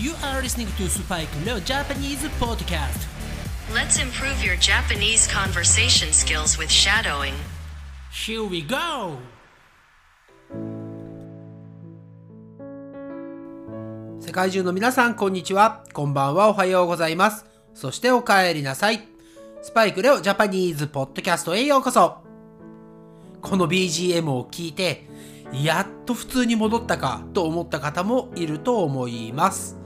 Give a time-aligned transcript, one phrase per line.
[0.00, 3.06] You are listening to Spike Leo Japanese Podcast.
[3.72, 7.34] Let's improve your Japanese conversation skills with shadowing.
[8.10, 9.18] Here we go!
[14.18, 15.84] 世界中の皆さん、こんにちは。
[15.92, 16.48] こんばんは。
[16.48, 17.46] おはようございます。
[17.72, 19.06] そしてお帰りなさい。
[19.62, 22.18] スパイクレオジャパニーズポッドキャストへようこそ。
[23.40, 25.06] この BGM を聞いて、
[25.52, 29.83] やっと普通に戻ったかと思った方もいると思います。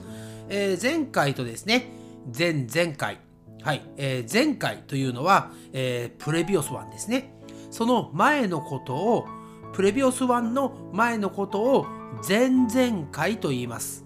[0.49, 1.89] えー、前回とですね、
[2.37, 3.19] 前々回、
[3.61, 7.33] はい、えー、前回というのは、えー、プレビオス1ですね。
[7.71, 9.27] その前のことを、
[9.73, 11.85] プレビオス1の前のことを
[12.27, 14.05] 前々回と言います。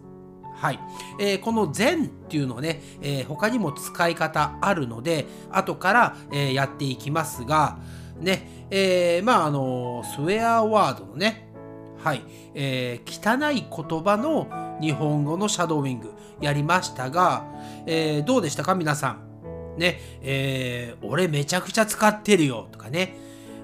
[0.55, 0.79] はい。
[1.19, 7.79] えー、この前っていうのはね、えー、他にも使い方あるので、後から、えー、やっていきますが、
[8.19, 11.49] ね、えー、まあ、あの、スウェアワードのね、
[12.03, 12.23] はい、
[12.53, 14.49] えー、汚い言葉の
[14.81, 16.12] 日本語のシャドーイング
[16.43, 17.45] やりましたが、
[17.85, 18.75] えー、どうでしたか？
[18.75, 19.33] 皆さん。
[19.77, 23.17] ね、えー、俺めちゃくちゃ使ってるよとかね、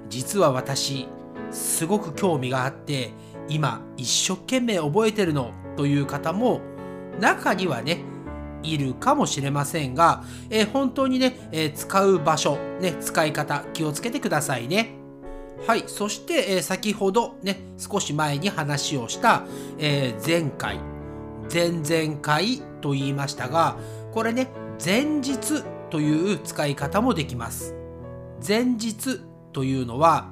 [0.10, 1.08] 実は私、
[1.52, 3.12] すごく興味があって、
[3.48, 6.62] 今一生懸命覚えてるのという方も
[7.20, 8.00] 中にはね、
[8.64, 14.96] いるかもしれませんが、えー、本当にね、えー、使う場所、ね、使い方気をつけてくださいね。
[15.68, 19.44] はい、そして、えー、先ほどね、少し前に話をした、
[19.78, 20.80] え前回、
[21.54, 23.78] 前々回と言いましたが、
[24.14, 24.50] これね、
[24.84, 27.76] 前日という使い方もできます。
[28.46, 29.22] 前日
[29.54, 30.30] というのは、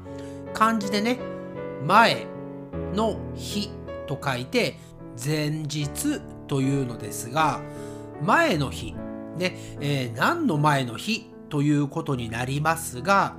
[0.53, 1.19] 漢字でね、
[1.85, 2.25] 前
[2.93, 3.69] の日
[4.07, 4.77] と書いて、
[5.23, 7.61] 前日というのですが、
[8.23, 8.95] 前の日、
[9.37, 13.35] ね、えー、何の前の日ということになりますが、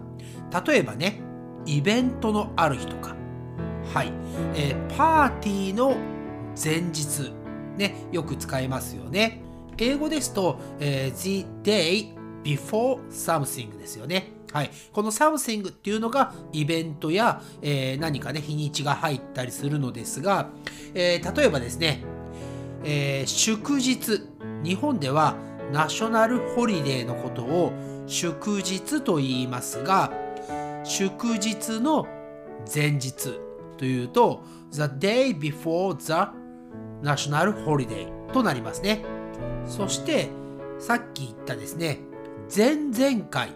[0.67, 1.21] 例えばね、
[1.67, 3.15] イベントのある日とか、
[3.93, 4.13] はい、
[4.55, 5.97] えー、パーティーの
[6.63, 7.33] 前日、
[7.79, 9.41] ね、よく使いますよね。
[9.79, 14.33] 英語ですと、えー、the day before something ですよね。
[14.53, 14.71] はい。
[14.93, 20.49] この something っていうのがイベントや、えー、何かね、日にちが入ったりするのですが、
[20.95, 22.05] えー、例えばですね、
[22.85, 24.23] えー、祝日。
[24.65, 25.37] 日本では
[25.73, 27.73] ナショナルホリデーのことを
[28.07, 30.13] 祝日と言いますが、
[30.85, 32.07] 祝日の
[32.75, 33.39] 前日
[33.77, 36.13] というと、the day before the
[37.03, 39.05] national holiday となりますね。
[39.67, 40.29] そして、
[40.79, 42.01] さっき言ったですね、
[42.55, 43.51] 前々回。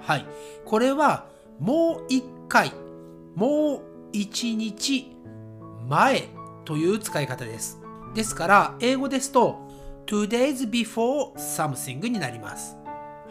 [0.00, 0.26] はい。
[0.64, 1.26] これは
[1.58, 2.72] もう一回、
[3.34, 3.80] もう
[4.12, 5.16] 一日
[5.88, 6.28] 前
[6.64, 7.80] という使い方です。
[8.14, 9.58] ですから、英語ですと、
[10.06, 12.76] today's before something になります。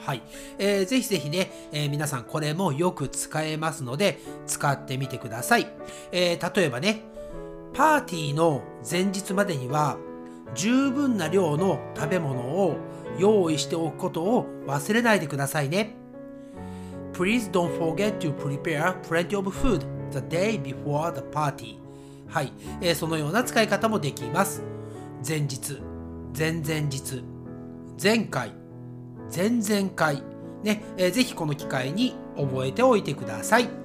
[0.06, 0.22] はい。
[0.58, 5.68] えー、ぜひぜひね、えー、皆さんこれもよく使えますので、使ってみてください。
[6.12, 7.02] えー、例えばね、
[7.74, 9.98] パーティーの前日までには、
[10.54, 12.78] 十分な量の食べ物を
[13.18, 15.96] 用意しておくことを忘れないでくださいね。
[17.14, 21.80] Please don't forget to prepare plenty of food the day before the party.
[22.28, 24.64] はい、えー、そのような使い方もできます。
[25.28, 25.82] 前日、
[26.38, 27.24] 前々日、
[28.02, 28.52] 前回、
[29.36, 30.24] 前々回、
[30.64, 33.83] ね、えー、ぜひこの機会に覚えておいてください。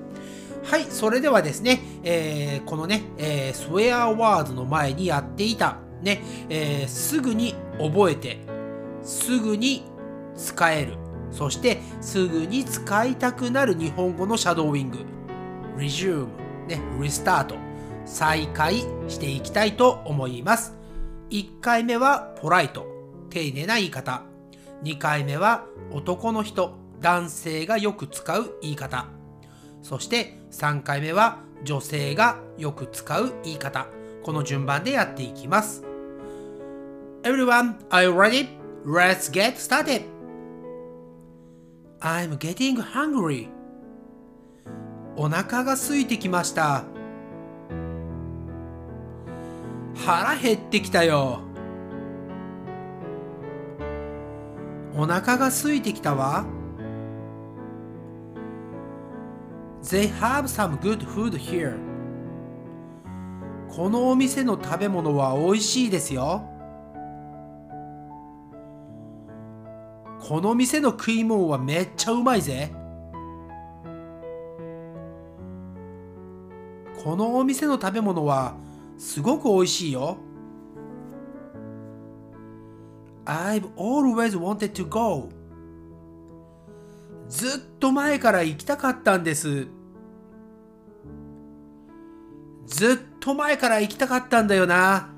[0.64, 8.38] はい、それではですね、えー、このね、えー、スウェアワードの前にやっていた、ね、えー、すぐに覚えて、
[9.02, 9.84] すぐに
[10.36, 10.96] 使える、
[11.30, 14.98] そしてすぐに使いたくなる日本語のシャドーウィング、
[15.76, 16.26] resume、
[16.66, 17.56] ね、restart、
[18.04, 18.76] 再開
[19.08, 20.74] していきたいと思います。
[21.30, 22.86] 1回目はポライト、
[23.30, 24.22] 丁寧な言い方。
[24.82, 29.06] 2回目は男の人、男性がよく使う言い方。
[29.82, 33.86] そして3回目は女性がよく使う言い方。
[34.22, 35.82] この順番でやっていきます。
[37.22, 38.48] Everyone, are you ready?
[38.84, 40.02] Let's get started!
[42.00, 43.48] I'm getting hungry.
[45.16, 46.84] お腹が空いてきました。
[49.96, 51.40] 腹減ってきたよ。
[54.96, 56.46] お腹が空いてきたわ。
[59.82, 61.78] They have some good food here.
[63.68, 66.42] このお店の食べ物は美味しいですよ。
[70.20, 72.72] この店の食い物はめっちゃうまいぜ。
[77.02, 78.56] このお店の食べ物は
[78.98, 80.18] すごく美味しいよ。
[83.24, 85.28] I've always wanted to go.
[87.28, 89.68] ずっと前から行きたかったんです。
[92.66, 95.10] ずっと前から行きたかったんだよな。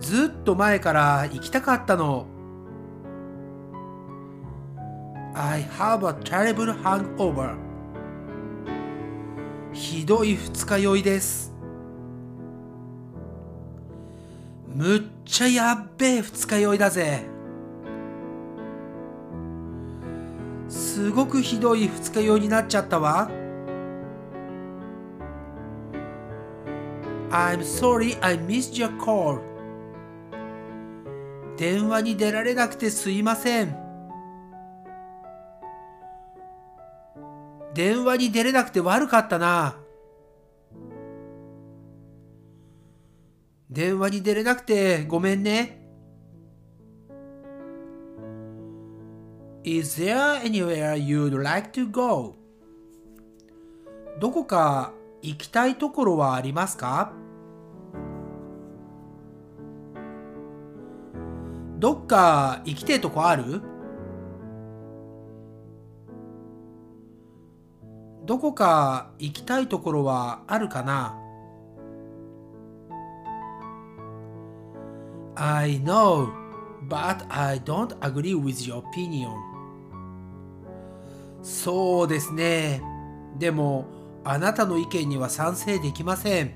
[0.00, 2.26] ずっと前から行きたかったの。
[5.34, 7.56] I have a terrible hangover.
[9.72, 11.52] ひどい二日酔いです。
[14.68, 17.33] むっちゃやっべえ二日酔いだぜ。
[21.04, 23.30] すごくひどい二日酔いになっちゃったわ。
[27.30, 29.38] I'm sorry I missed your call.
[31.58, 33.76] 電話に出られなくてすいません。
[37.74, 39.76] 電話に出れなくて悪かったな。
[43.68, 45.83] 電話に出れなくてごめんね。
[49.66, 52.34] Is there anywhere you'd like to go?
[54.20, 57.14] どこか行きたいところはありますか
[61.78, 63.62] どっか行きてえとこある
[68.26, 71.18] どこか行きたいところはあるかな
[75.36, 76.28] ?I know,
[76.86, 79.53] but I don't agree with your opinion.
[81.64, 82.82] そうですね。
[83.38, 83.86] でも、
[84.22, 86.52] あなたの意見には賛成できません。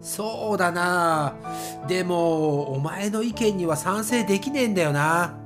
[0.00, 1.34] そうだな。
[1.86, 5.38] でも、お前の意見には賛成できねえんだよな。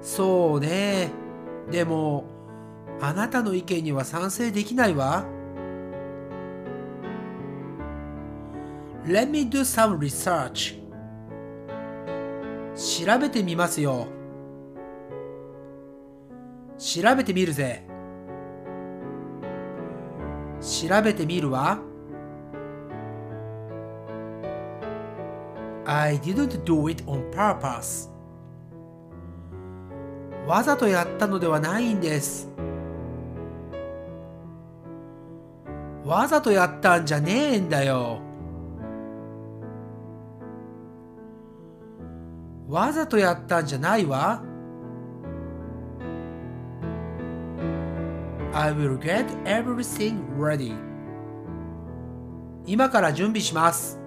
[0.00, 1.10] そうね。
[1.70, 2.24] でも、
[3.02, 5.26] あなたの意見には賛成できないわ。
[9.04, 10.80] Let me do some research.
[12.74, 14.06] 調べてみますよ。
[16.78, 17.84] 調べてみるぜ。
[20.60, 21.80] 調べてみるわ。
[25.84, 28.08] I didn't do it on purpose.
[30.46, 32.48] わざとやったのではないんです。
[36.04, 38.31] わざとやったんじゃねえんだよ。
[42.72, 44.42] わざとやったんじゃないわ。
[48.54, 50.74] I will get everything ready.
[52.64, 54.00] 今から準備します。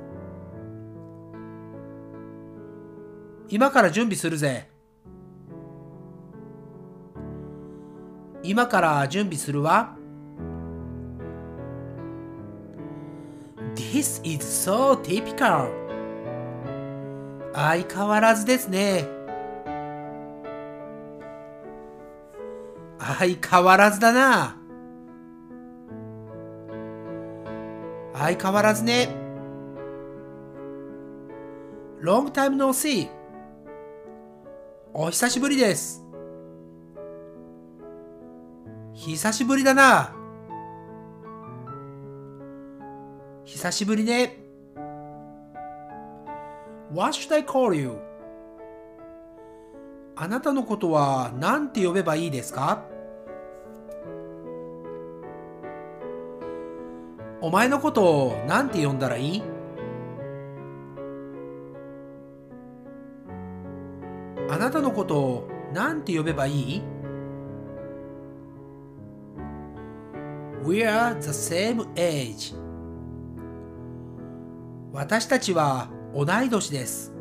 [3.50, 4.68] 今から準備するぜ。
[8.42, 9.96] 今から準備するわ。
[13.76, 15.85] This is so typical.
[17.56, 19.08] 相変わらずですね。
[23.00, 24.58] 相変わらずだな。
[28.14, 29.08] 相変わらずね。
[32.02, 33.10] Long time no see.
[34.94, 36.04] お久しぶりです。
[38.94, 40.14] 久しぶりだな。
[43.46, 44.45] 久しぶりね。
[46.96, 47.98] What should I call you?
[50.16, 52.86] あなたのことは何て呼べばいいですか？
[57.42, 59.44] お前のことを何て呼んだらいい？
[64.50, 66.82] あなたのことを何て呼べばいい
[70.64, 72.56] ？We are the same age.
[74.94, 77.12] 私たちは同い年です。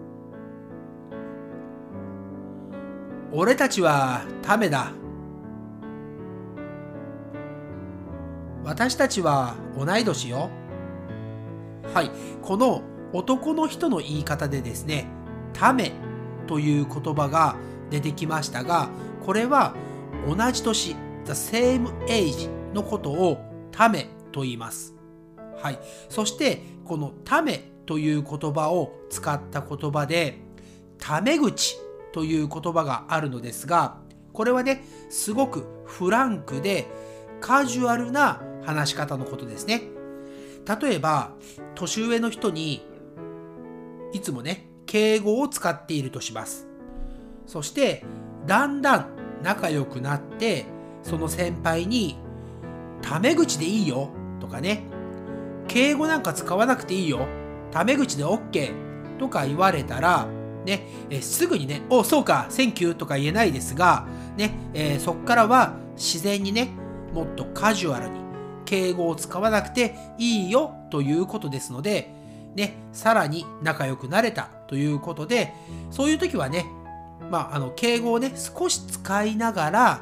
[3.32, 4.92] 俺たちはためだ。
[8.62, 10.48] 私たちは同い年よ。
[11.92, 12.10] はい。
[12.40, 12.82] この
[13.12, 15.06] 男の人の言い方でですね、
[15.52, 15.90] ため
[16.46, 17.56] という言葉が
[17.90, 18.90] 出てきましたが、
[19.26, 19.74] これは
[20.24, 20.90] 同じ年、
[21.24, 23.38] the same age のことを
[23.72, 24.94] ためと言います。
[25.60, 25.80] はい。
[26.08, 30.38] そして、このためという言葉を使った言葉で、
[30.98, 31.76] ため口
[32.12, 33.98] という言葉があるのですが、
[34.32, 36.86] これはね、すごくフランクで
[37.40, 39.82] カジュアルな話し方のことですね。
[40.80, 41.32] 例えば、
[41.74, 42.86] 年上の人に
[44.12, 46.68] いつもね、敬語を使っているとします。
[47.46, 48.04] そして、
[48.46, 49.06] だんだん
[49.42, 50.66] 仲良くなって、
[51.02, 52.16] その先輩に、
[53.02, 54.10] タメ口でいいよ
[54.40, 54.84] とかね、
[55.68, 57.26] 敬語なんか使わなくていいよ、
[57.74, 58.72] タメ口で OK
[59.18, 60.28] とか言われたら、
[60.64, 66.70] ね、えすぐにね、お、そうか、 thank you とか言えないですが、ね、えーそこからは自然にね、
[67.12, 68.20] もっとカジュアルに
[68.64, 72.10] 敬語を使わなくていいよということですので、
[72.54, 75.52] ね、さらに仲良くなれたということで、
[75.90, 76.66] そういう時はね、
[77.28, 80.00] まあ、あの、敬語をね、少し使いながら、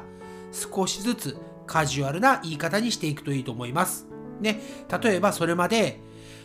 [0.51, 4.05] 少しずつカジュアルな言い方にしていくといいと思います。
[4.41, 4.61] ね、
[5.01, 5.99] 例えばそれまで、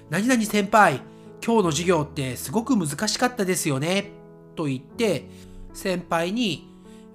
[0.08, 1.02] 何々先輩、
[1.44, 4.10] 今日の授業ってすごく難しかったですよね。
[4.56, 5.28] と言って、
[5.72, 6.68] 先輩に、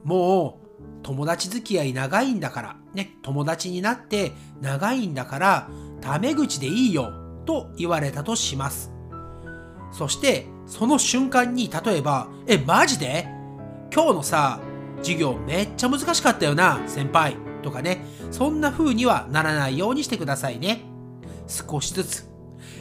[0.04, 5.70] もう友達付き合い長いんだから、ね、友達になって長いんだから、
[6.02, 7.12] タメ口でいいよ。
[7.46, 8.92] と言われたとします。
[9.92, 13.28] そして、その瞬間に、例えば、え、マジで？
[13.94, 14.60] 今日のさ、
[15.00, 17.36] 授業めっちゃ難しかったよな、先輩。
[17.62, 20.84] とかね、そんな風にはならないようにしてくださいね。
[21.48, 22.30] 少しずつ。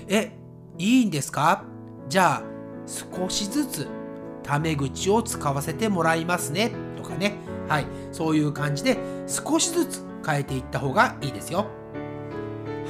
[0.08, 0.38] え、
[0.78, 1.64] いいんですか？
[2.08, 2.42] じゃあ、
[2.86, 3.88] 少しずつ、
[4.42, 6.72] タメ口を使わせてもらいますね。
[6.96, 7.34] とかね。
[7.68, 7.86] はい。
[8.10, 11.66] そういう感じで、少しずつ変えていった方がいいですよ。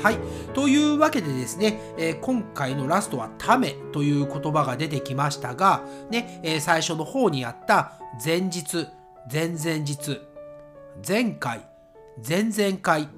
[0.02, 0.18] はい。
[0.54, 8.88] というわけでですね、えー、今回のラストはためという言葉が出てきましたが、ね、えー、最初の方にあった前日、
[9.30, 10.20] 前々日、
[11.06, 11.68] 前回、
[12.26, 13.08] 前々回、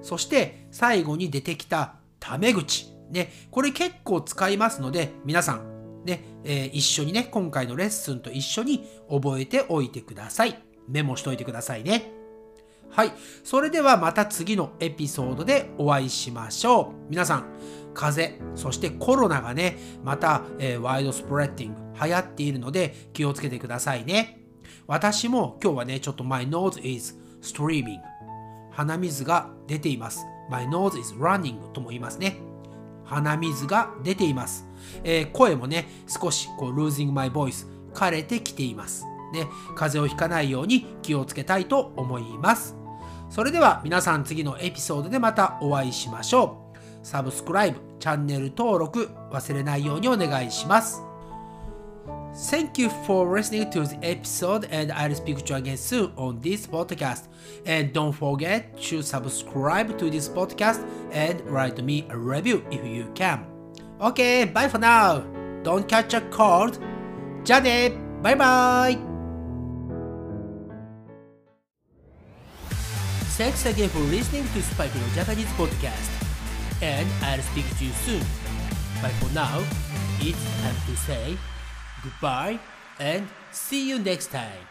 [0.00, 2.90] そして最後に出てきたため口。
[3.10, 10.62] ね、これ結構使いますので、皆さん、ね、えー、一緒にね、今回のレッスンと一緒に覚えておいてください。
[10.88, 12.12] メモしといてくださいね。
[12.90, 13.12] はい。
[13.44, 17.10] それではまた次のエピソードでお会いしましょう。
[17.10, 17.44] 皆さん、
[17.94, 24.40] 風邪、そしてコロナがね、また、えー、ワイドスプレッディング流行っているので気をつけてくださいね。
[24.86, 27.98] 私も今日はね、ちょっと My nose is streaming
[28.72, 30.24] 鼻水が出ています。
[30.50, 32.49] My nose is running とも言いますね。
[33.10, 34.66] 鼻水が出ています。
[35.02, 39.04] えー、声もね、少しこう losing my voice 枯れてきています。
[39.32, 42.76] ね、風邪をひかないように気をつけたいと思います。
[43.28, 47.06] それでは皆さん次のエピソードでまたお会いしましょう。
[47.06, 51.09] サブスクライブ、チャンネル登録忘れないようにお願いします。
[52.49, 56.67] Thank you for listening to the episode and I'll speak to you again soon on this
[56.67, 57.27] podcast.
[57.65, 63.09] And don't forget to subscribe to this podcast and write me a review if you
[63.15, 63.45] can.
[64.01, 65.23] Okay, bye for now.
[65.63, 66.79] Don't catch a cold.
[67.45, 67.91] じゃあね
[68.23, 68.97] バイバイ
[73.37, 76.09] Thanks again for listening to Spike No Japanese podcast.
[76.81, 78.19] And I'll speak to you soon.
[79.01, 79.59] But for now,
[80.21, 81.37] it's time to say
[82.02, 82.58] goodbye
[82.98, 84.69] and see you next time.